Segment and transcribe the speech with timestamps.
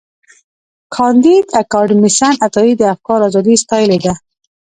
[0.95, 4.13] کانديد اکاډميسن عطایي د افکارو ازادي ستایلې ده.